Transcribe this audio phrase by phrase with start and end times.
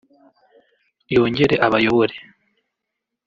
[1.15, 2.15] yongere abayobore